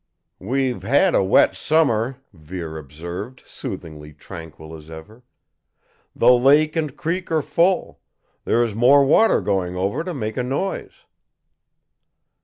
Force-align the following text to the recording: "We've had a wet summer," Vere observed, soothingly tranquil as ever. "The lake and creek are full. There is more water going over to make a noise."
"We've 0.39 0.81
had 0.81 1.13
a 1.13 1.23
wet 1.23 1.55
summer," 1.55 2.17
Vere 2.33 2.75
observed, 2.79 3.43
soothingly 3.45 4.13
tranquil 4.13 4.73
as 4.75 4.89
ever. 4.89 5.23
"The 6.15 6.31
lake 6.33 6.75
and 6.75 6.97
creek 6.97 7.31
are 7.31 7.43
full. 7.43 7.99
There 8.43 8.63
is 8.63 8.73
more 8.73 9.05
water 9.05 9.41
going 9.41 9.75
over 9.75 10.03
to 10.03 10.15
make 10.15 10.37
a 10.37 10.43
noise." 10.43 11.05